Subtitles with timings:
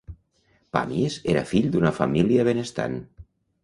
[0.77, 3.03] Pàmies era fill d'una família benestant.